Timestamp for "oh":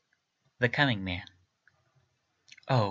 2.67-2.79